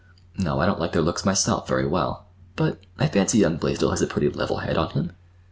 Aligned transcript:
"No, 0.35 0.59
I 0.59 0.65
don't 0.65 0.79
like 0.79 0.93
their 0.93 1.01
looks 1.03 1.25
myself 1.25 1.67
very 1.67 1.85
well, 1.85 2.25
but—I 2.55 3.07
fancy 3.07 3.37
young 3.37 3.57
Blaisdell 3.57 3.91
has 3.91 4.01
a 4.01 4.07
pretty 4.07 4.29
level 4.29 4.57
head 4.57 4.75
on 4.75 4.89
him. 4.89 5.11